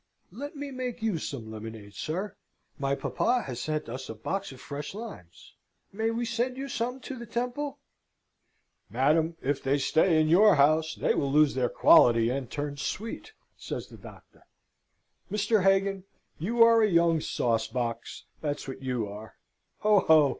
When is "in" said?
10.19-10.27